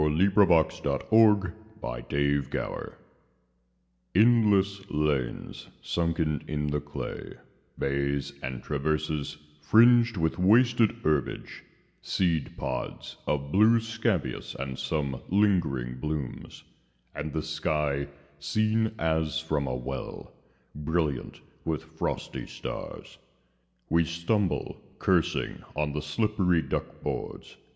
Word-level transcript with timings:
Frederic 0.01 0.81
Manning 0.83 1.51
THE 1.79 2.05
TRENCHES 2.09 2.93
ENDLESS 4.15 4.81
lanes 4.89 5.67
sunken 5.83 6.43
in 6.47 6.65
the 6.71 6.81
clay, 6.81 7.33
Bays, 7.77 8.33
and 8.41 8.63
traverses, 8.63 9.37
fringed 9.61 10.17
with 10.17 10.39
wasted 10.39 10.95
herbage, 11.03 11.63
Seed 12.01 12.57
pods 12.57 13.17
of 13.27 13.51
blue 13.51 13.79
scabious, 13.79 14.55
and 14.55 14.79
some 14.79 15.21
lingering 15.29 15.99
blooms; 15.99 16.63
And 17.13 17.31
the 17.31 17.43
sky, 17.43 18.07
seen 18.39 18.95
as 18.97 19.39
from 19.39 19.67
a 19.67 19.75
well, 19.75 20.33
Brilliant 20.73 21.41
with 21.63 21.83
frosty 21.83 22.47
stars. 22.47 23.19
We 23.87 24.05
stumble, 24.05 24.77
cursing, 24.97 25.61
on 25.75 25.93
the 25.93 26.01
slippery 26.01 26.63
duck 26.63 27.03
boards. 27.03 27.55